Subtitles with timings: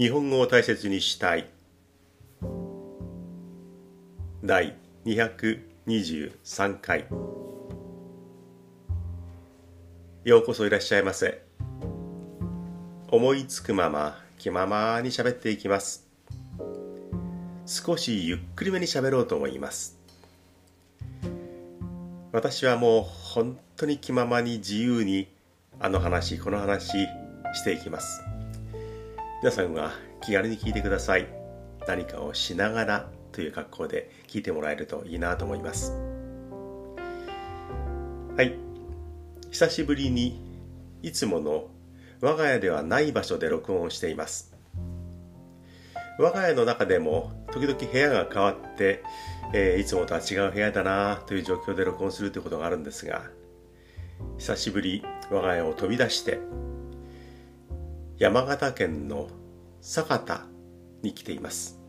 [0.00, 1.46] 日本語を大切にしたい。
[4.42, 4.74] 第
[5.04, 7.04] 223回。
[10.24, 11.42] ようこそいらっしゃいませ。
[13.10, 16.08] 思いつくまま気ままに喋っていきます。
[17.66, 19.98] 少しゆっくりめに喋ろうと思います。
[22.32, 25.28] 私はもう本当に気ままに自由に
[25.78, 26.92] あの話この話
[27.52, 28.29] していきます。
[29.42, 31.26] 皆さんは気軽に聞いてください。
[31.88, 35.92] 何かをしながらという格好で聞いてもらえるといいなと思います。
[38.36, 38.54] はい。
[39.50, 40.42] 久しぶりに
[41.02, 41.68] いつもの
[42.20, 44.54] 我が家ではない場所で録音をしています。
[46.18, 49.02] 我が家の中でも時々部屋が変わって、
[49.54, 53.22] えー、いつもとは違う部屋だなという状況で録音するということがあるんですが
[54.36, 56.38] 久しぶり我が家を飛び出して
[58.20, 59.28] 山形県の
[59.82, 60.44] 酒田
[61.02, 61.80] に来ています。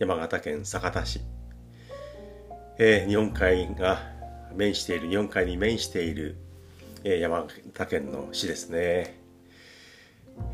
[0.00, 1.20] 山形県酒田市、
[2.78, 4.00] えー、日本海が
[4.52, 6.36] 面している日本海に面している、
[7.04, 9.20] えー、山形県の市ですね、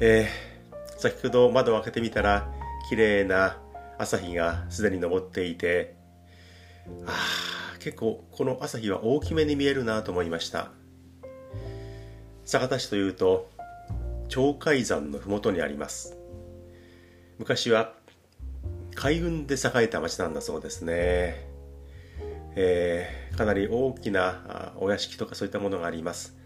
[0.01, 2.53] えー、先ほど窓を開けてみたら
[2.91, 3.59] 綺麗な
[3.97, 5.95] 朝日がすでに昇っていて
[7.07, 7.13] あ
[7.75, 10.71] あ結構この朝日は大きめに見えるなと思いました。
[12.45, 13.49] 酒田市というと
[14.29, 16.20] 鳥海山の麓にあります。
[17.41, 17.95] 昔は
[18.95, 21.47] 海軍で栄えた町なんだそうですね、
[22.55, 26.37] えー、かなり大きなお屋敷とかそういったものがあります。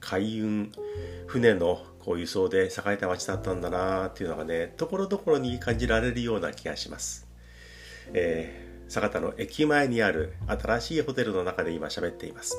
[0.00, 0.72] 海運
[1.28, 7.28] 船のこう輸送で栄えた町だったんだなっていうのがねところどころに感じられるような気がします、
[8.12, 12.56] えー、酒田の駅前にある新しいホテルの中で今喋っています。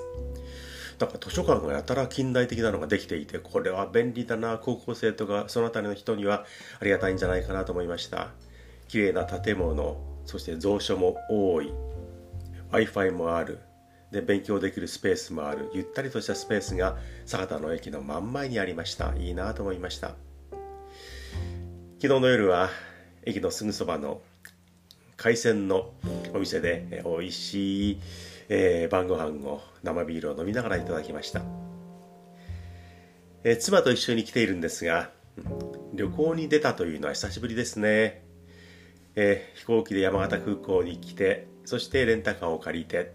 [0.99, 6.45] なんか図書館がやたら近代的なのができていてこれは便利だな高校生とかその辺りの人には
[6.79, 8.29] ありがたいんじゃないかなと思いました。
[8.87, 11.67] 綺麗な建物そして蔵書も多い。
[11.67, 11.75] W
[12.71, 13.59] i f i もある。
[14.11, 15.69] で勉強できるスペースもある。
[15.73, 19.13] ゆったりとしたスペースが酒田の駅の真ん前にありました。
[19.17, 20.15] いいなと思いました。
[22.01, 22.69] 昨日の夜は
[23.23, 24.21] 駅のすぐそばの
[25.17, 25.93] 海鮮の
[26.33, 28.01] お店で美味しい
[28.49, 31.41] えー、晩ご飯を生ビールを飲みながらいただきました、
[33.43, 35.09] えー、妻と一緒に来ているんですが
[35.93, 38.23] 旅行に出たというのは久しぶりですね、
[39.15, 43.13] えー、飛行機で山形空港に来てそしてレンタカーを借りて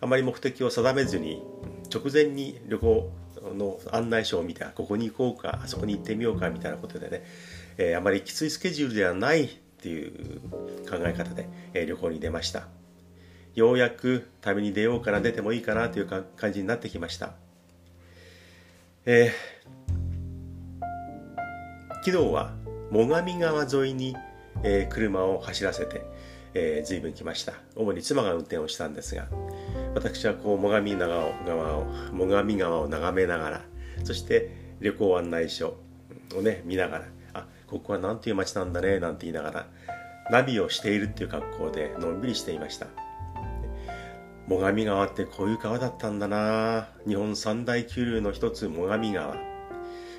[0.00, 1.42] あまり目的を定めずに
[1.92, 3.12] 直前に旅行
[3.56, 7.24] の案内書を見てここに行こうかあそこに行ってみようかみたいなことでね、
[7.76, 9.48] えー、あまりきついスケジュールではないっ
[9.80, 10.40] ていう
[10.88, 12.68] 考え方で、えー、旅行に出ました。
[13.54, 17.34] ようやく旅に出ようかな出てもいいかなという感じになってきました、
[19.06, 22.52] えー、昨日は
[22.90, 24.16] 最上川沿いに、
[24.62, 26.02] えー、車を走らせて、
[26.54, 27.54] えー、随分来ました。
[27.76, 29.26] 主に妻が運転をしたんですが
[29.94, 33.62] 私はこう最上川を最上川を眺めながら
[34.02, 34.50] そして
[34.80, 35.76] 旅行案内所
[36.36, 37.04] をね見ながら
[37.34, 39.66] あここは何ていう街なんだねなんて言いながら
[40.30, 43.03] ナビをしているっていう格好でのんびりしていました。
[44.48, 46.88] 最上川ってこういう川だったんだな。
[47.06, 49.36] 日本三大急流の一つ最上川。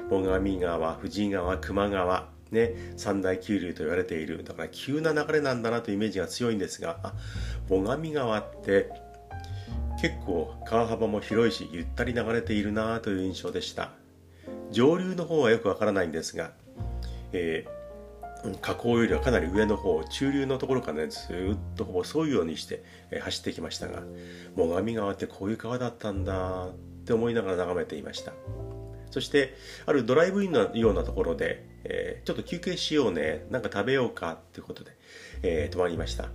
[0.10, 2.28] 最上川富士川球磨川。
[2.52, 4.44] ね三大急流と言われている。
[4.44, 7.14] だから急な流れなんだなというイメージが強いんですが
[7.68, 8.90] 最上川って
[10.02, 13.92] 結構川幅も広いしゆったり流れているなという印象でした。
[14.72, 16.52] 上流の方はよくわからないんですが、
[17.32, 17.66] え
[18.62, 21.18] 河口よりはかなり上の方中流のところからねず
[21.54, 22.84] っとほぼ沿うようにして
[23.22, 24.04] 走ってきましたが
[24.56, 26.74] 最上川ってこういう川だったんだっ
[27.06, 28.34] て思いながら眺めていました。
[29.12, 29.54] そして
[29.86, 34.92] あるドライブインのようなところで、えー、ちょっと休憩しようねなんか食べようかっていうことで、
[35.42, 36.30] えー、泊まりました。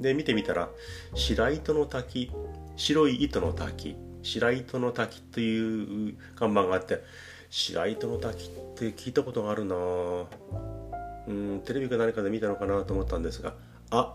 [0.00, 0.68] で見てみたら
[1.14, 2.32] 白糸の滝
[2.76, 7.04] 白い糸の滝白糸の滝という看板があって
[7.50, 10.83] 白糸の滝って聞いたことがあるなぁ。
[11.28, 13.54] うんテレビか何かで見たのかなと思ったんですが
[13.90, 14.14] あ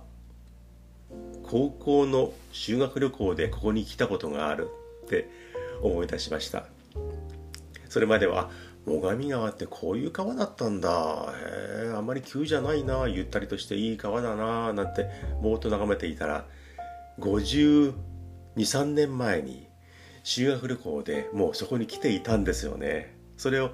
[1.44, 4.70] 高校の修学旅行でここに来たことがある
[5.06, 5.30] って
[5.82, 6.66] 思い出しました。
[7.90, 8.52] それまでは
[8.86, 15.10] 最上川ってこういう川だったんだへえあんまり急じゃないなゆったりとしていい川だななんて
[15.42, 16.46] ぼーっと眺めていたら
[17.20, 17.94] 523
[18.86, 19.68] 年前に
[20.24, 23.16] 修学旅行でもうそこに来ていたんですよね。
[23.38, 23.72] それを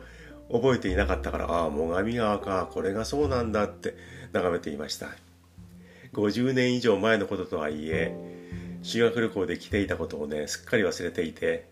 [0.52, 3.96] 覚えていなかったからああ最上川かこれがそうなんだって
[4.32, 5.10] 眺めていました。
[6.14, 8.16] 50年以上前のこととはいえ
[8.84, 11.68] 修学旅行で来ていたことをねすっかり忘れていて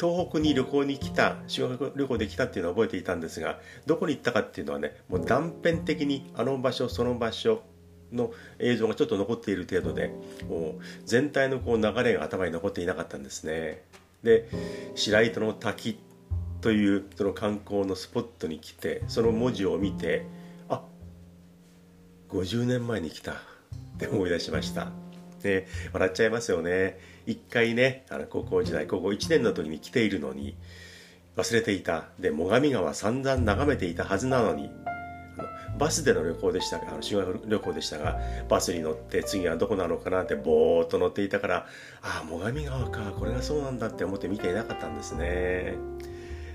[0.00, 7.62] 東北に旅行に来た修学旅行で来たっていうのは覚えていたんですがどこに行ったかっていうのはねもう断片的にあの場所その場所
[8.12, 10.08] の映像がちょっと残っている程度で
[10.48, 13.82] もう全体のこう流れが頭に残っていなかったんですね。
[14.22, 14.48] で
[14.94, 15.98] 白糸の滝
[16.64, 20.24] というその観光のスポットに来てその文字を見て
[20.70, 20.80] あ
[22.30, 23.34] 50年前に来たっ
[23.98, 24.86] て思い出しました。
[25.42, 26.98] ね笑っちゃいますよね。
[27.26, 30.56] 一回ねあの高校時代高校1年の時に来ているのに
[31.36, 32.06] 忘れていた。
[32.18, 34.70] で最上川散々眺めていたはずなのに
[35.78, 38.18] バスでの旅行でしたが、あの修学旅行でしたが、
[38.48, 41.66] バスに乗って次はどこなのかなってぼーっと乗っていたから、
[42.00, 45.74] ああ、最上川か、これがそうなんだって思って見ていなかったんですね。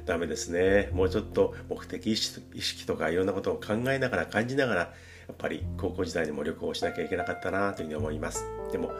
[0.10, 0.90] ダメですね。
[0.94, 4.88] もうちょっと目的意識とかいろんなことを考えながら感じながら、や
[5.34, 8.46] っぱり高校時代にも旅行しなきゃいけなかったなというふうに思います。
[8.72, 8.92] でも、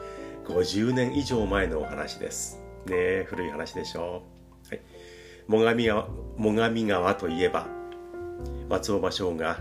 [0.46, 2.60] 50年以上前のお話です。
[2.86, 4.22] ね古い話でしょ
[4.66, 4.68] う。
[4.68, 4.80] はい。
[5.48, 6.08] 最上川、
[6.38, 7.80] 最上川といえば、
[8.68, 9.58] 松尾芭蕉が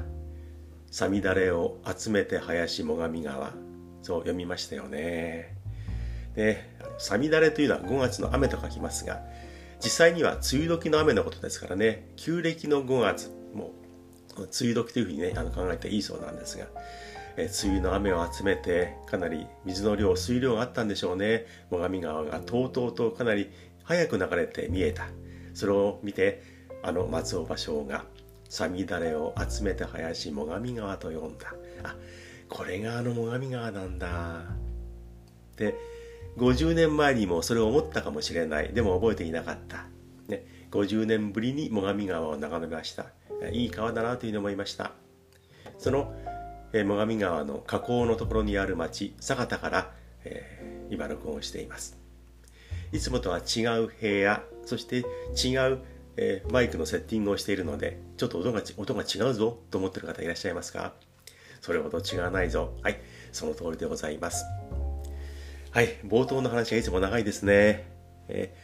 [0.92, 3.54] さみだれを集めて林最上川
[4.02, 5.56] そう読みましたよね
[6.36, 9.22] でさみだれというのは5月の雨と書きますが
[9.82, 12.10] 実際には梅雨時の雨のことですからね。
[12.16, 13.72] 旧暦の5月も
[14.38, 16.66] う梅雨時というふうにねあの考えていいそうなんですが
[17.38, 21.46] え梅雨の雨を集めてかなり水の量水量があったんでしょうね。
[21.70, 23.50] 最上川がとうとうとかなり
[23.84, 25.08] 早く流れて見えた。
[25.54, 26.44] それを見て
[26.84, 28.04] あの松尾芭蕉が
[28.50, 31.54] さみだれを集めて林最上川と呼んだ。
[31.84, 31.96] あ
[32.50, 34.42] これがあの最上川なんだ。
[35.56, 35.76] で
[36.38, 38.74] 50年前にもそれを思ったかもしれない。
[38.74, 39.88] でも覚えていなかった、
[40.28, 43.08] ね、50年ぶりに最上川を眺めました。
[43.52, 44.92] いい川だなというふうに思いました。
[45.78, 46.14] その、
[46.74, 49.92] え最上川の河口のところにある町酒田から、
[50.24, 51.98] えー、今録音しています。
[52.92, 55.06] いつもとは違う部屋そして
[55.36, 55.80] 違う
[56.22, 60.94] えー、マイクのセッティングをしているので、ちょっと音が音が違うぞと思ってる方いらっしゃいますか？
[61.62, 62.74] それほど違わないぞ。
[62.84, 63.00] はい、
[63.32, 64.44] その通りでございます。
[65.72, 67.86] はい、冒頭の話がいつも長いですね。
[68.28, 68.56] え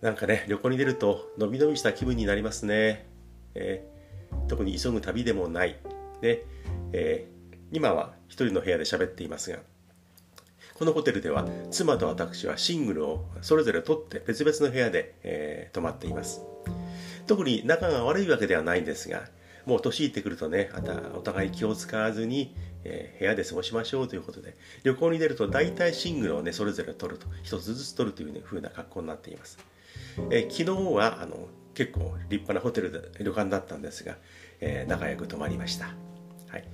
[0.00, 3.08] ー、なんかね、旅行に出ると、のびのびした気分になりますね。
[3.56, 5.80] えー、特に急ぐ旅でもない。
[6.20, 6.46] で、
[6.92, 9.58] えー、今は一人の部屋で喋っていますが、
[10.80, 16.40] このホテルでは妻と私はシングルをそれぞれ取って別々の部屋で、えー、泊まっています
[17.26, 19.24] 特に仲が悪いわけではないんですが
[19.66, 27.26] もう年いってくるとねまたお互い気を使わずに、えー、部屋で過ごしましょうということで旅行に出ると大体シングルをねそれぞれ取ると。
[27.42, 29.58] 一つずつ取るという、ね、風な格好になっています、
[30.30, 34.16] えー、昨日はあの結構立派なホテルで旅館だったんですが、
[34.60, 35.86] えー、仲良く泊まりました。
[36.48, 36.64] はい。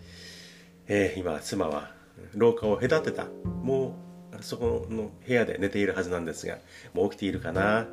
[0.89, 1.93] えー、今妻は
[2.35, 3.27] 廊下を隔てた。
[3.63, 4.07] もう
[4.43, 6.59] そこの部屋で寝ているはずなんですが
[6.95, 7.87] もう起きているかな、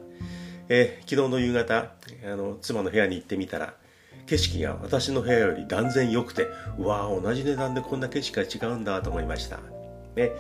[0.69, 1.94] えー、昨日の夕方
[2.25, 3.75] あの妻の部屋に行ってみたら
[4.25, 9.57] 景色が私の部屋より断然良くてうわー同じ値段でこんな景色が違うんだと思いました。
[10.15, 10.31] ね。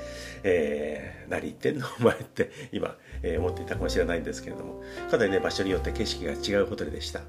[0.43, 4.83] えー、何言ってんのお前って今、えー、思っていたかもしれないんですけれども。
[5.09, 7.21] かなりね場所によって景色が違うホテルでした。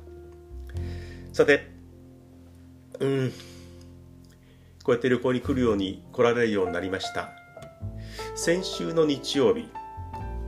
[1.33, 1.71] さて
[3.01, 3.33] うん。
[4.85, 7.31] こうやって旅行に来るように来られるようになりました。
[8.37, 9.69] 先週の日曜日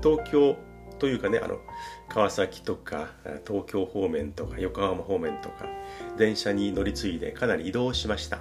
[0.03, 0.57] 東京
[0.99, 1.59] というかねあの
[2.09, 3.11] 川崎とか
[3.47, 5.67] 東京方面とか横浜方面とか
[6.17, 8.41] 電車に乗り継いでかなり移動しました。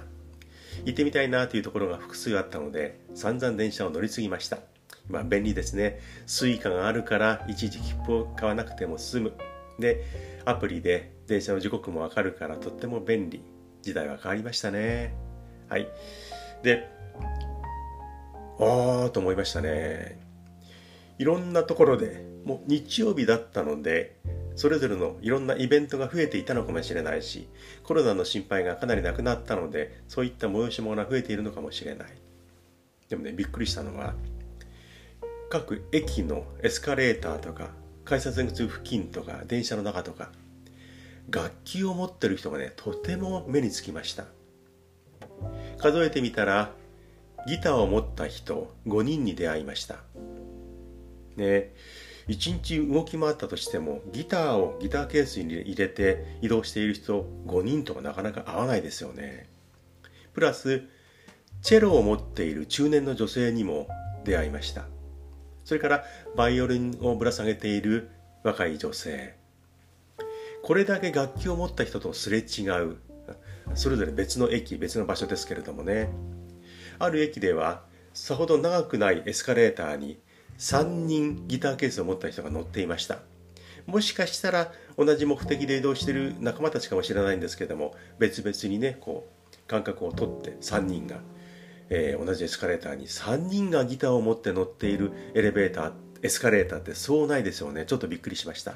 [0.84, 4.58] 行ってみたいなというところが複数あったので散々電車を乗り継ぎました。
[5.08, 6.00] まあ便利ですね。
[6.26, 9.32] suica があるからいちいち切符を買わなくても済む。
[9.78, 10.04] で
[10.44, 13.42] アプリで電車の時刻もわかるからとっても便利。
[13.82, 15.14] 時代は変わりましたね。
[15.68, 15.86] はい。
[16.64, 16.88] で、
[18.58, 20.18] ああと思いましたね。
[21.18, 24.16] いろんなところで、もう日曜日だったので、
[24.54, 27.46] それぞれのいろんなイベントが増えていたのかもしれないし、
[27.82, 32.08] コロナの心配がかなりなくなったので、そういった催し物が増えているのかもしれない。
[33.10, 34.14] でもね、びっくりしたのは、
[35.50, 37.70] 各駅のエスカレーターとか、
[38.06, 40.30] 改札口付近とか、電車の中とか、
[41.28, 44.24] 楽器を持ってる人がね、とても目につきました。
[45.78, 46.72] 数えてみたら
[47.46, 49.96] ギターを持った人5人に出会いました
[51.36, 51.72] ね
[52.28, 59.48] 一日動き回ったとしてもギターをギターケースに入れて移動している人5人とはなかなか合わないですよね。
[60.34, 60.82] プラス
[61.62, 63.88] チェロを持っている中年の女性にも
[64.24, 64.86] 出会いました。
[65.64, 66.04] それから
[66.36, 68.10] バイオリンをぶら下げている
[68.42, 69.36] 若い女性。
[70.62, 72.96] これだけ楽器を持った人とすれ違う。
[73.74, 76.08] それぞれ別の駅別の場所ですけれどもね。
[76.98, 77.82] ある駅では
[78.14, 80.18] さほど長くないエスカレーターに
[80.58, 83.20] 3人ギターケースを持った人が乗っていました。
[83.86, 91.20] もしかしたら同じ目的で移動してる仲間たちかもしれないんですけども別々にねこう間隔を取って3人が、
[91.88, 97.84] えー、同じエスカレーターに3人がギターを持って乗っているエレベーターエスカレーターってそうないですよね。
[97.86, 98.74] ちょっとびっくりしました。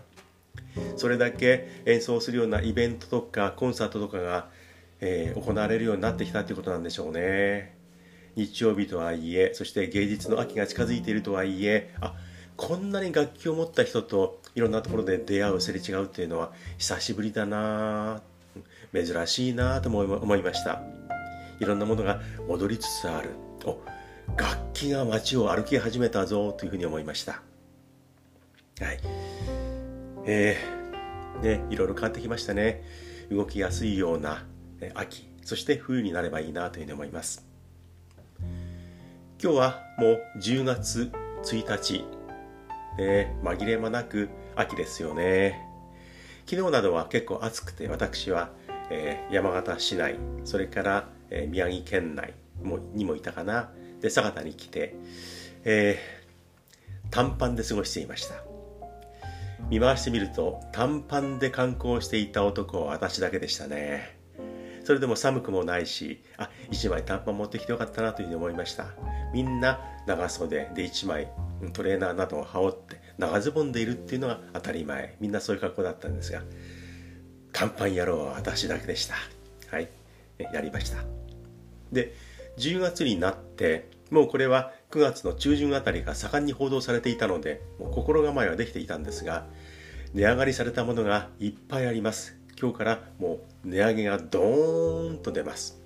[0.97, 4.49] それだけ演奏するようなイベントとかコンサートとかが、
[5.01, 7.80] えー、行われるようになってきたということなんでしょうね。
[8.37, 12.15] 日曜日とはいえそして芸術の秋が近づいているとはいえあ
[12.57, 18.21] こんなに楽器を持った人といろんなところで出会うすれ違うっていうのは久しぶりだな
[18.93, 20.83] 珍しいなとも思いました。
[21.61, 23.31] いろんなものが戻りつつある。
[23.65, 23.79] お
[24.37, 27.43] 楽器が街を歩き始めたぞというふうに思いました。
[28.81, 29.01] はい。
[30.27, 32.83] えー、ねいろいろ変わってきましたね。
[33.31, 34.45] 動きやすいような
[34.95, 37.50] 秋そして冬になればいいなというふうに思います。
[39.43, 41.11] 今日はもう10月
[41.45, 42.05] 1日、
[42.99, 45.67] ね、紛れもなく秋ですよね。
[46.45, 48.51] 昨日などは結構暑くて私は、
[48.91, 53.71] えー、山形市内それから、えー、宮城県内もにもいたかな。
[54.03, 54.95] で酒田に来て、
[55.65, 58.35] えー、短パンで過ごしていました。
[59.71, 64.20] 見回してみると短パンで観光していた男は私だけでしたね。
[64.85, 68.87] それでも寒くもないしあ一枚短パン持ってきてよかったなというふうに思いました。
[69.33, 71.29] みんな長袖で1枚
[71.73, 75.17] トレーナーなどを羽織って長ズボンでいるっていうのが当たり前。
[75.21, 76.43] みんなそういう格好だったんですが
[77.53, 79.15] 短パン野郎は私だけでした。
[79.71, 79.89] はい。
[80.39, 81.05] やりました。
[81.93, 82.15] で
[82.59, 89.47] 10月になってもうこれは9月の中旬あたりが盛んに報道されていたのでもう心構えはできていたんですが
[90.15, 92.40] 値上がりされたものがいっぱいあります。
[92.61, 95.81] 今日からもう値上げがドーンと出ます。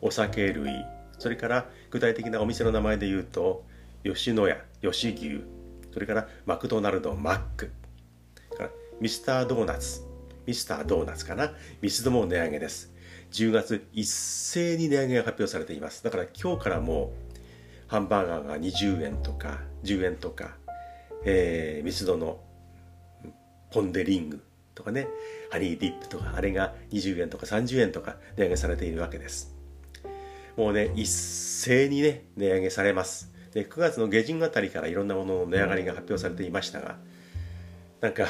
[0.00, 0.72] お酒類
[1.20, 3.64] それから具体的なお店の名前で言うと
[4.02, 5.44] 吉野家吉牛
[5.92, 7.70] それからマクドナルドマック。
[8.56, 10.02] からミスタードーナツ
[10.46, 11.52] ミスタードーナツかな？
[11.80, 12.92] ミスドも値上げです。
[13.30, 16.02] 10月一斉に値上げが発表されています。
[16.02, 17.12] だから今日からも
[17.86, 20.56] うハンバーガーが20円とか10円とか、
[21.24, 22.40] えー、ミスドの
[23.70, 24.42] ポンデリング
[24.74, 25.08] とかね
[25.50, 29.62] ハニーディップとかあれが20円とか30円とか値上げされているわけです
[30.56, 33.32] もうね、一斉にね、値上げされます。
[33.54, 36.98] で、9月の下旬あたりからいろんなものの値上がりが発表されていましたが、
[38.00, 38.26] なんか、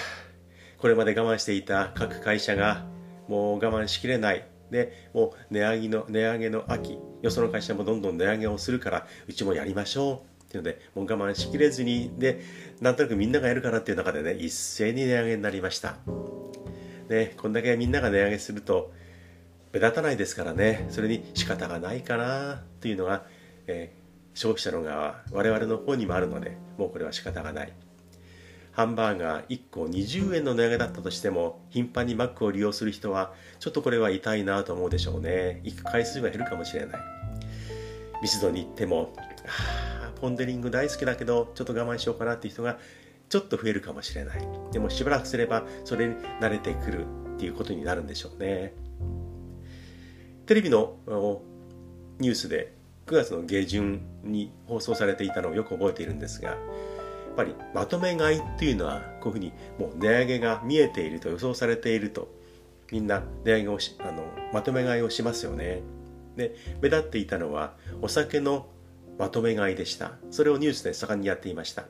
[0.78, 2.86] これまで我慢していた各会社が、
[3.28, 4.46] もう我慢しきれない。
[4.70, 10.31] で、もう値上げの、値上げの秋、よその会社もどんどん値上げをするから、うちもやりましょう。
[10.52, 12.40] ていうので、もう我慢しきれずに、で、
[12.80, 15.96] なんとなくみんながやるからっていう中でね、一斉に値上げになりました。
[17.08, 18.92] ね、こんだけみんなが値上げすると、
[19.72, 20.86] 目立たないですからね。
[20.90, 23.24] それに仕方がないかなというのが、
[23.66, 24.02] えー、
[24.34, 27.72] 消費者の側我々の方にもあるのでもうこれは仕方がない。
[28.72, 35.60] ハンバーガー1個20円の値上げだったとしても頻繁にマックを利用する人はちょっとこれは痛いなと思うでしょうね。
[35.62, 37.00] 行く回数が減るかもしれない。
[38.22, 39.91] ミスドに行っても、はあ、
[40.22, 42.78] ポンデリング大好きだけどちょっと我慢しようかなっていう人が
[43.28, 44.48] ちょっと増えるかもしれない。
[44.70, 48.72] でもしばらくすればそれに慣れてくるっていうことになるんでしょうね。
[50.46, 50.96] テレビの
[52.20, 52.72] ニュースで
[53.06, 62.28] 9月の下旬に放送されていたのをよく覚えているんですがやっぱりまとめ買いっていうのはこういうふうにもう値上げが見えていると予想されていると
[62.92, 65.82] みんな値上げをしあのまとめ買いをしますよね。
[66.36, 68.68] で目立っていたのはお酒の
[69.18, 70.12] まとめ買いでした。
[70.30, 71.84] それをニュースで盛んにやっていました。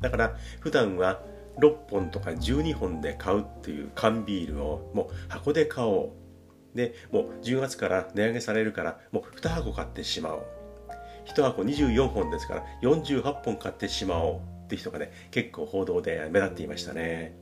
[0.00, 1.22] だから普段は
[1.58, 6.12] 6本とか12本で買うっていう缶ビールをもう箱で買お
[6.74, 6.76] う。
[6.76, 10.42] でもう10月から値上げされるからもう2箱買ってしまおう。
[11.26, 14.40] 1箱24本ですから48本買ってしまおう。
[14.66, 17.36] って人がね結構報道で目立っていましたね。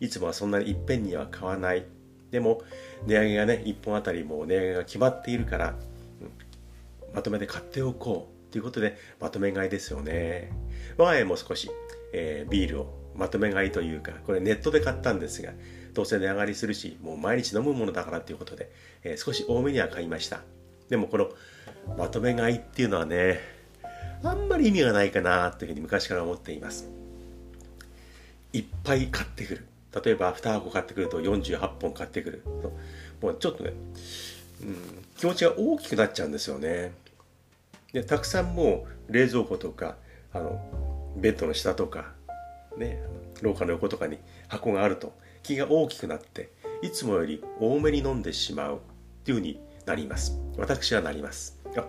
[0.00, 1.84] いつもはそんなにいっぺんには買わない。
[2.30, 2.62] でも
[3.06, 5.74] 値上げがね1本あたりもう値上げが決まっているから、
[6.20, 8.33] うん、まとめて買っておこう。
[8.54, 10.52] ということでまとめ買いですよね。
[10.96, 11.72] 我が家も少し、
[12.12, 15.50] えー、ビールをまとめ買いというかこれネットで買ったんですが
[15.92, 18.70] どうせ値上がりするしもう毎日飲むものだからということで、
[19.02, 20.38] えー、少し多めには買いました。
[20.88, 21.30] でもこの
[21.98, 23.40] まとめ買いっていうのはね
[24.22, 26.88] あんまり意味がないかなというふうに昔から思っています。
[28.52, 29.66] いっぱい買ってくる。
[30.04, 32.42] 例えば2箱買ってくると48本買ってくる
[33.20, 33.72] もうちょっとね、
[34.62, 34.76] うん、
[35.16, 36.92] 気持ちが大きくなっちゃうんですよね。
[37.94, 39.96] でたくさんもう冷蔵庫とか
[40.32, 40.60] あの
[41.16, 42.12] ベッドの下とか
[42.76, 43.00] ね
[43.40, 46.50] 廊下の横とかに箱があると気が大きくなって
[46.82, 48.78] いつもより多めに飲んでしまうっ
[49.24, 50.38] ていう風になります。
[50.56, 51.60] 私はなります。
[51.76, 51.84] あ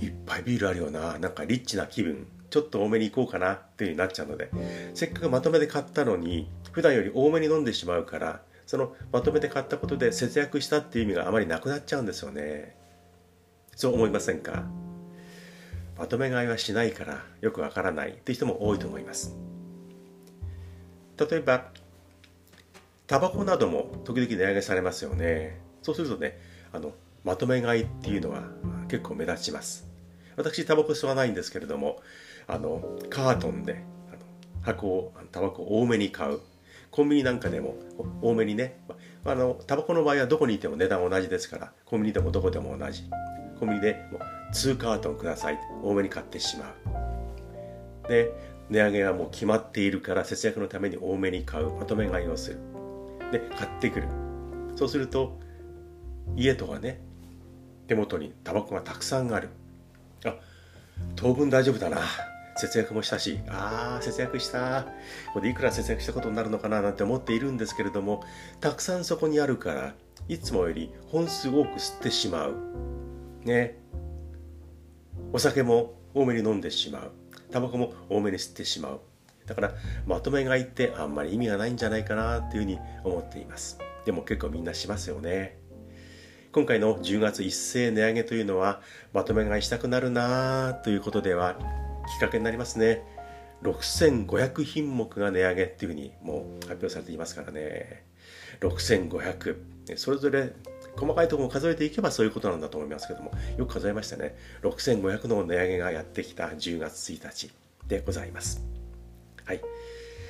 [0.00, 4.50] いっぱいビールあるよななんかリッチな気分ちょっと多めに行こうかなっていう風になっちゃうので
[4.94, 12.76] せっかくまとめて買ったのに普段より多めに飲んでしまうからそのまとめて買ったことで節約したっていう意味があまりなくなっちゃうんですよね。
[13.76, 14.64] そう思いませんか？
[16.00, 19.36] まとめ買いはしないからよくわからないっていう人も多いと思います。
[21.18, 21.66] 例えば
[23.06, 25.60] タバコなども時々値上げされますよね。
[25.82, 26.40] そうするとね
[26.72, 28.44] あのまとめ買いっていうのは
[28.88, 29.86] 結構目立ちます。
[30.36, 32.00] 私タバコ吸わないんですけれども
[32.46, 34.18] あのカートンであの
[34.62, 36.40] 箱をタバコを多めに買う。
[36.90, 37.76] コンビニなんかでも
[38.22, 38.80] 多めにね
[39.26, 43.04] あのタバコの場合はどこにいても値段同じですからコンビニでもどこでも同じ。
[43.58, 44.18] コンビニでも
[44.52, 45.58] 2カートンください。
[45.82, 46.74] 多めに買ってしま
[48.04, 48.08] う。
[48.08, 48.32] で
[48.68, 51.70] 値上げはもう決まっているから節約のために多めに買う。
[51.70, 52.58] まとめ買いをする。
[53.32, 54.08] で買ってくる。
[54.76, 55.38] そうすると
[56.36, 57.00] 家とかね
[57.86, 59.48] 手元にタバコがたくさんある。
[60.24, 60.34] あ
[61.16, 61.98] 当分大丈夫だな。
[62.56, 64.86] 節約もしたしああ節約した。
[65.32, 68.22] これでいくら節約したことになるのかななんて思っているんですけれども
[68.60, 69.94] たくさんそこにあるから
[70.28, 72.54] いつもより本数多く吸ってしまう。
[73.44, 73.78] ね。
[75.32, 77.12] お酒も多めに飲んでしまう。
[77.52, 79.00] タバコも多めに吸ってしまう。
[79.46, 79.74] だから
[80.06, 83.78] まとめ買いってあんまり意味がないんじゃないかなっていうふうに思っています。
[84.04, 85.58] でも結構みんなしますよね。
[86.52, 88.80] 今回の10月一斉値上げというのは
[89.12, 93.04] まとめ買いしたくなるなということではきっかけになりますね。
[93.62, 98.04] 6500品目が値上げっていうふうにもう発表されていますからね。
[98.60, 99.56] 6500
[99.96, 100.52] それぞれ
[100.96, 104.36] 細かいところを数えていけばそういうことなんだと思いますけどもよく数えましたね。
[104.62, 107.50] 6500の値上げがやってきた10月1日
[107.86, 108.62] でございます。
[109.44, 109.60] はい。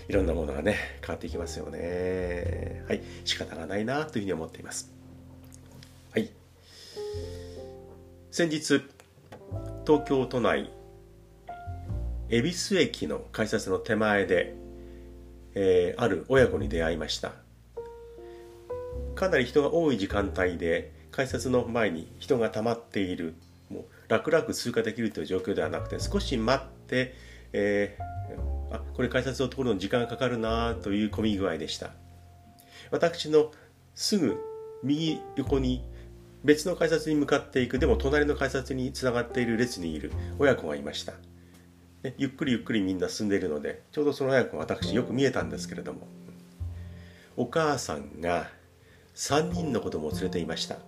[0.08, 2.84] いろんなものがね変わっていきますよね。
[2.88, 3.02] はい。
[3.24, 4.92] 仕方がないなというふうに思っています。
[6.12, 6.30] はい。
[8.30, 8.82] 先日
[9.86, 10.70] 東京都内
[12.28, 14.54] 恵比寿駅の改札の手前で、
[15.54, 17.32] えー、ある親子に出会いました。
[19.20, 23.34] かなり人が多い時間帯で改札の前に人が溜まっている。
[23.68, 27.14] もう楽々通過できるという状況ではなくて少し待って、
[27.52, 31.90] えー、あこれ改札を通るのに時間がかかるなという混み具合でした。
[32.90, 33.52] 私の
[33.94, 34.40] すぐ
[34.82, 35.84] 右横に
[36.42, 41.12] 別の改札に向かっていくでも隣の改札につながっている列にいる親子がいました。
[42.02, 46.08] ね、ゆっくりゆっくりみんな進んでいるのでちょうどその親子が私よく見えたんですけれども
[47.36, 48.48] お母さんが
[49.20, 50.78] 3人の子供を連れていました。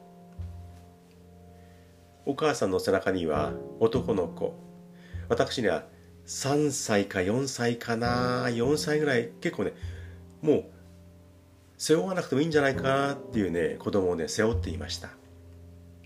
[2.25, 4.59] お母さんの背中には男の子。
[5.29, 5.85] 私には
[6.27, 9.75] 3歳か4歳かな4歳ぐらい結構ね
[10.41, 10.65] もう
[11.77, 15.11] 背負わなくてもいいんじゃないかなっていうね子供をね背負っていました。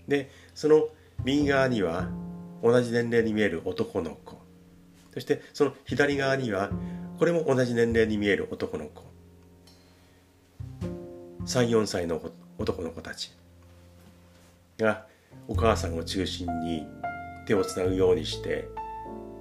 [0.09, 0.89] でその
[1.23, 2.09] 右側には
[2.61, 4.37] 同じ年齢に見える男の子。
[5.13, 6.71] そしてその左側には
[7.19, 9.06] これも同じ年齢に見える男の子。
[11.47, 12.21] 34歳の
[12.57, 13.31] 男の子たち
[14.77, 15.05] が
[15.47, 16.85] お母さんを中心に
[17.47, 18.67] 手をつなぐようにして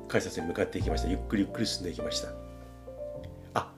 [0.06, 1.08] 改札に向かっていきました。
[1.08, 2.28] ゆっくりゆっくり進んでいきました。
[3.54, 3.72] あ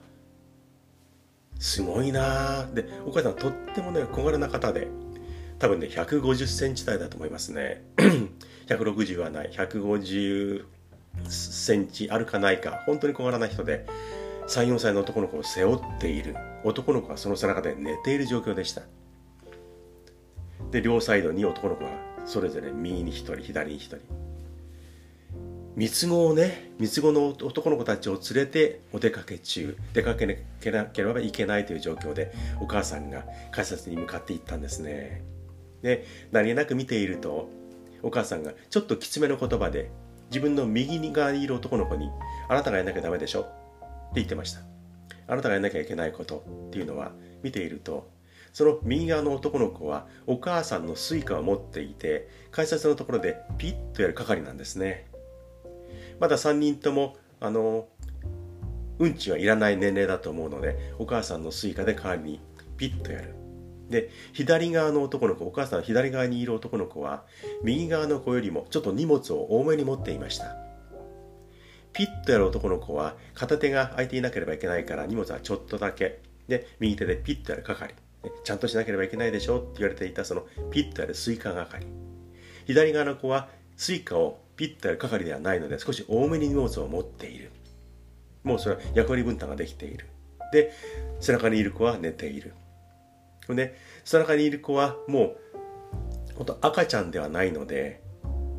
[1.59, 2.67] すごいな。
[2.75, 4.89] でお母さんとってもね小柄な方で
[5.59, 7.83] 多分ね150センチ台だと思いますね。
[8.69, 9.51] 160はない。
[9.51, 10.65] 150
[11.29, 12.83] センチあるかないか。
[12.85, 13.87] 本当に小柄な人で。
[14.49, 16.35] 34歳の男の子を背負っている。
[16.65, 18.83] 男の子はその背中で寝ている状況でした。
[20.71, 21.91] で両サイドに男の子が
[22.25, 23.99] それぞれ右に1人左に1人。
[25.77, 29.77] 三つ子をね三つ子の男の子たちを連れてお出かけ中。
[29.93, 35.23] 出かけなければいけないという状況でお母さんが改札に向かっていったんですね。
[35.83, 37.49] で何気なく見ていると
[38.03, 39.91] お母さんがちょっときつめの言葉で
[40.31, 42.11] 自分の右側にいる男の子に、
[42.49, 43.47] あなたがやんなきゃダメでしょ。
[44.15, 44.61] 言ってました。
[45.27, 48.11] あなたがやんなきゃいけないことっていうのは、見ていると、
[48.53, 55.07] その右側の男の子はお母さんのスイカを持っていて、改札のところでピッとやる係なんですね。
[56.19, 57.87] まだ3人とも、あの、
[58.99, 62.41] 運賃はいらない年齢だと思うので、お母さんのスイカで代わりに
[62.77, 63.39] ピッとやる。
[63.91, 67.25] で左側の男の子お母さんの左側にいる男の子は
[67.63, 70.68] 右側の子よりもちょっと荷物を多めに持っていました
[71.99, 76.21] ピッとやる男の子は片手が空いていなければいけないから荷物はちょっとだけ。
[76.47, 77.93] で右手でピッとやる係。
[78.45, 81.85] ちゃんとしなければいけないでしょって言われていたそのピッとやるスイカ係。
[82.69, 87.51] 左側の子はスイカをピッとやる係ではないので少し多めに荷物を持っている。
[88.45, 90.07] もうそれは役割分担ができている。
[90.53, 90.73] で
[91.19, 92.55] 背中にいる子は寝ている。
[93.49, 95.37] ね、その中にいる子はもう
[96.37, 98.01] 本当赤ちゃんではないので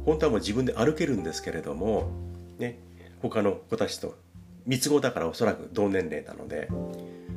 [0.04, 2.12] 本当はもう自分で歩けるんですけれども、
[2.58, 2.80] ね、
[3.22, 4.18] 他の子たちと。
[4.66, 6.70] 三つ子だからおそらく同年齢なので。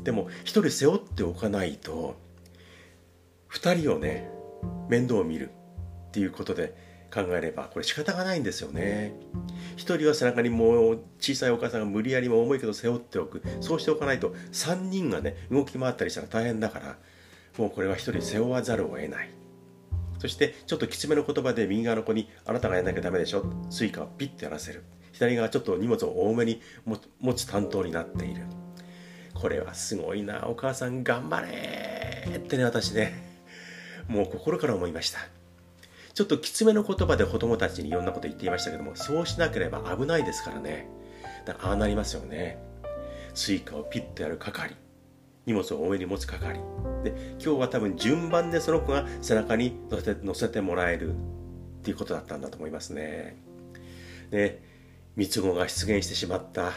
[0.03, 2.17] でも一人背負っておかないと
[3.47, 4.29] 二人をね
[4.89, 5.51] 面倒を見る
[6.09, 6.75] っていうことで
[7.13, 9.15] 考えればこれ仕方がないんですよね。
[9.77, 13.43] 一人は背中にもう小さいお母さんが無理やりも重いけど背負っておく。
[13.61, 16.97] そうしておかないと3人がね動き回ったりしたら大変だから
[17.59, 19.31] もうこれは一人背負わざるを得ない。
[20.19, 24.83] そしてちょっときつめの言葉で右側の子に「あなたがやんなきゃダメでしょ」スイカをピッてやらせる。
[25.23, 26.61] 左側ちょっと荷物を多めに
[27.21, 28.43] 持つ担当になっている。
[29.35, 33.13] これはすごいなお母さん頑張れってね私ね
[34.09, 35.21] もう心から思いました。
[36.13, 40.89] ちょっときつめの言葉で子供たちにいろんなこと言っていましたけどもそうしなければ危ないですからね。
[41.47, 42.59] だからああなりますよね。
[43.33, 44.75] スイカをピッとやる係。
[45.47, 46.61] 荷物を多めに持つ係。
[47.05, 51.15] で今日は多分順番でその子が背中に乗せて乗せてもらえるっ
[51.83, 53.37] ていうことだったんだと思いますね。
[54.31, 54.72] で
[55.17, 56.73] 三つ子が出現してしまった、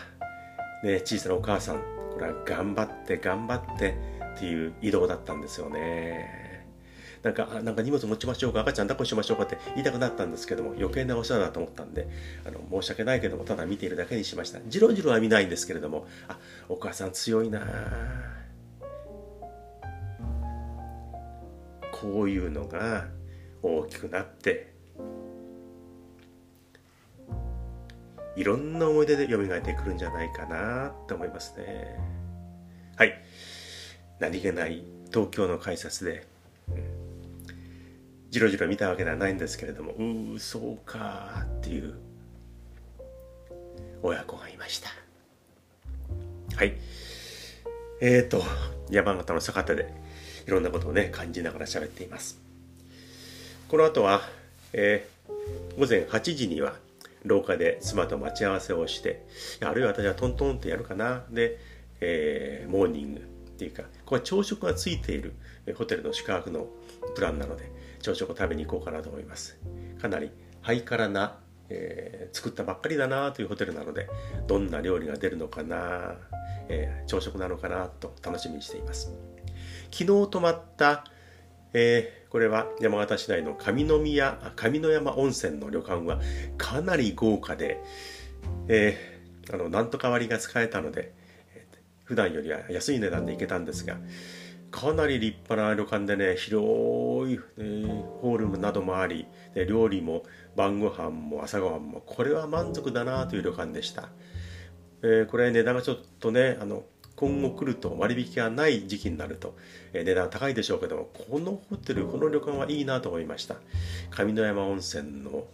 [0.83, 3.97] ね、小さなお母さんこれは頑張って頑張って
[4.35, 6.45] っていう移動だったんですよね。
[7.23, 12.07] なんか、なんか荷物持ちましょうか、赤ちゃん抱っこしましょうかって言いたくなったんですけども、余計なお世話だと思ったんで、
[12.45, 14.59] あの、申し訳ないけども、ただ見ているだけにしました。
[14.67, 16.37] じろじろは見ないんですけれども、あ、
[16.69, 17.65] お母さん強いな。
[21.91, 23.07] こういうのが
[23.63, 24.73] 大きくなって、
[28.35, 31.97] いろんな思い出で蘇ってくるんじゃないかなって思いますね。
[32.97, 33.13] はい。
[34.19, 36.27] 何気ない東京の改札で、
[36.69, 37.05] うん
[38.35, 41.93] じろじろ見たわけではないんですけれどもううそうかっていう
[44.03, 44.89] 親子がいました
[46.57, 46.73] はい
[48.01, 48.43] えーと
[48.89, 49.89] 山形の坂田で
[50.45, 52.37] いろんなことをね感じながら喋っています
[53.69, 54.19] この後は、
[54.73, 56.75] えー、午前8時には
[57.25, 59.25] 廊下で妻と待ち合わせをして
[59.61, 61.25] あるいは私はトントンってやるかな。
[61.29, 61.59] で、
[61.99, 63.23] えー、モーニングっ
[63.57, 65.33] ていうかここは朝食がついている
[65.75, 66.67] ホテルの宿泊の
[67.15, 69.57] プランなので朝食を食べに行こうかなと思います。
[70.01, 70.29] かなり
[70.61, 74.07] ハイカラな、えー、作ったばっかりだなというホテルなので
[74.47, 76.15] どんな料理が出るのかな、
[76.69, 79.11] えー、朝食なのかなと楽しみにしています。
[79.91, 81.05] 昨日泊まった、
[81.77, 86.21] えー、これは山形市内の上宮上山温泉の旅館は
[86.57, 87.81] かなり豪華で、
[88.69, 91.13] えー、あのなんとか割が使えたので
[92.05, 93.97] 普段よりは安い値段で行けたんですが
[94.71, 100.23] かなり立派な旅館でね広い、えー、ホールなどもありで料理も
[100.55, 104.07] 晩ご飯も朝ごはんもこれは満足だなという旅館でした、
[105.01, 109.55] えー、これ値段がちょっとねあの今後来ると割引がない時期になると、
[109.93, 113.55] え、値段高いでしょうけどもこのホテルこの旅館はいいなと思いました。
[114.11, 115.45] 上山温泉の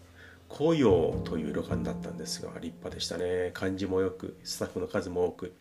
[0.50, 3.52] 紅葉という旅館だったんですが立派でしたね。
[3.54, 5.54] 感じもよくスタッフの数も多く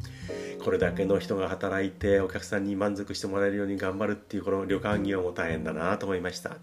[0.65, 6.57] これだけの人が働いてお客さんに満足してもらえるように頑張るっていうこの旅館業も大変だなと思いました。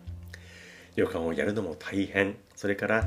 [0.95, 2.36] 旅館をやるのも大変。
[2.56, 3.04] それから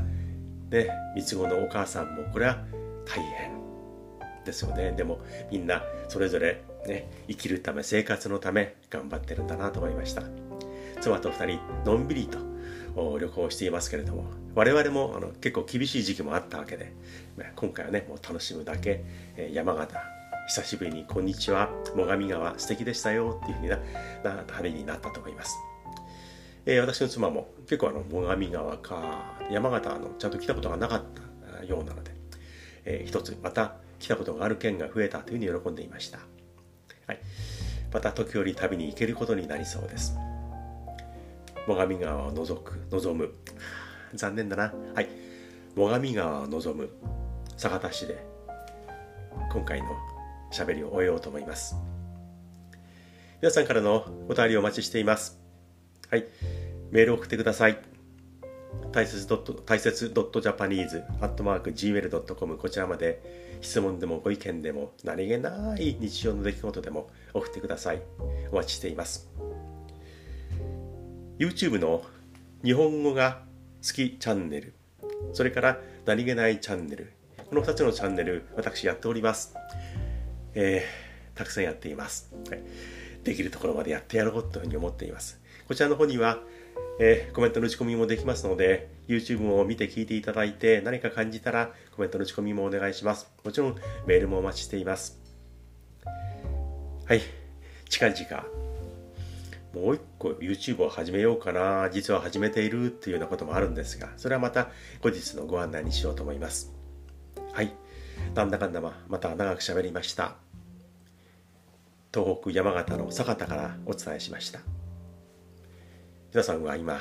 [0.70, 2.64] ね三つ子のお母さんもこれは
[3.04, 3.59] 大変。
[4.44, 4.92] ですよね。
[4.92, 5.18] でも
[5.50, 10.22] みんなそれぞれね生きるため生活のため頑張ってるんだなと思いました。
[11.00, 12.38] 妻と2人のんびりと
[13.18, 14.24] 旅行していますけれども
[14.54, 16.92] 我々もあの結構厳しい時期もあったわけで
[17.56, 19.02] 今回はねもう楽しむだけ、
[19.52, 19.96] 山形
[20.48, 23.78] 久しぶりに「こんにちは最上川素敵でしたよ」っていうふうにな
[24.24, 25.56] な旅になったと思います、
[26.66, 31.02] えー、私の妻も結構あの最上川か山形のちゃんと来たことがなかっ
[31.58, 32.10] たようなので、
[32.84, 36.18] えー、一つまた来たことがある県が増えたというふうに喜んでいました、
[37.06, 37.20] はい、
[37.92, 40.16] また時折旅に行けることになりそうです。
[41.66, 43.32] 最上川を覗く望む。
[44.14, 44.72] 残念だな。
[44.94, 45.08] はい。
[45.76, 46.90] 最上川を望む
[47.56, 48.24] 酒田市で
[49.52, 49.88] 今回の
[50.52, 51.76] 喋りを終えようと思います。
[53.40, 55.38] 皆さんからのお便りをお待ちしています。
[56.10, 56.26] はい。
[56.90, 57.89] メールを送ってください。
[58.92, 68.02] 大切ドット大切 .japanese.gmail.com こちらまで質問でもご意見でも何気ない日常の出来事でも送ってください
[68.50, 69.28] お待ちしています
[71.40, 72.02] YouTube の
[72.62, 73.40] 日本語が
[73.82, 74.74] 好きチャンネル、
[75.32, 77.14] それから何気ないチャンネル、
[77.48, 79.54] この2つのチャンネル、私やっております。
[80.52, 82.62] えー、たくさんやっています、はい。
[83.24, 85.40] できるところまでやってやろうというふうに思っています。
[85.66, 86.40] こちらの方には、
[87.02, 93.28] えー、コメントの打ち込みもできますので、YouTube を見て聞いていただいて、何か感じたらコメントの打ち込みもお願いします。
[93.42, 95.18] もちろんメールもお待ちしています。
[97.06, 97.22] はい、
[97.88, 98.46] 近々
[99.74, 104.68] もう一個 YouTube を始めようかな、実は始めているっていうようなこともあるんですが、それはまた
[105.00, 106.72] 後日のご案内にしようと思います。
[107.52, 107.72] はい。
[108.34, 110.34] なんだかんだまた長く喋りました
[112.12, 114.60] 東北山形の酒田からお伝えしました
[116.32, 117.00] 皆さんは今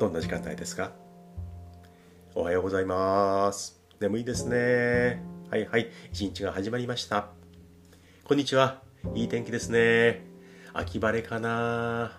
[0.00, 0.90] どんな時間帯ですか？
[2.34, 3.80] おはようございます。
[4.00, 5.22] 眠いですね。
[5.50, 5.88] はいはい。
[6.12, 7.28] 一日が始まりました。
[8.24, 8.82] こんにちは。
[9.14, 10.26] いい天気ですね。
[10.72, 12.18] 秋晴れかな。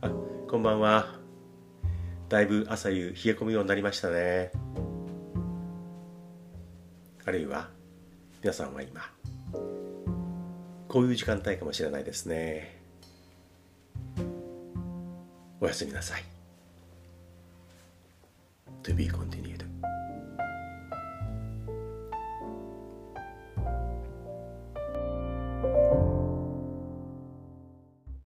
[0.00, 0.10] あ
[0.50, 1.14] こんばんは。
[2.28, 4.50] だいぶ朝夕冷え込むようになりましたね。
[7.24, 7.68] あるいは
[8.42, 9.02] 皆さんは今
[10.88, 12.84] こういう時間帯かもしれないですね。
[15.60, 16.24] おやすみなさい
[18.82, 19.45] To be continued